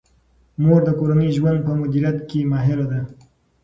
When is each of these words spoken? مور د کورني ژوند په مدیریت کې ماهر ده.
مور 0.61 0.81
د 0.85 0.89
کورني 0.99 1.29
ژوند 1.37 1.59
په 1.67 1.71
مدیریت 1.81 2.17
کې 2.29 2.39
ماهر 2.51 2.79
ده. 2.91 2.99